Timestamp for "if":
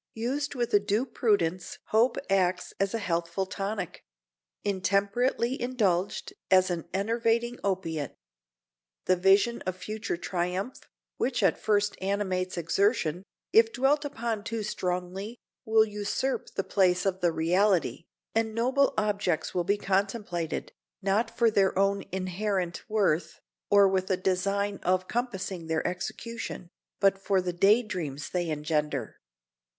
13.53-13.71